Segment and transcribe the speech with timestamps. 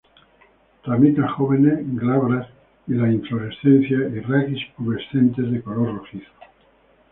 [0.83, 2.47] Ramitas jóvenes glabras
[2.87, 6.31] y la inflorescencia y raquis pubescentes de color rojizo.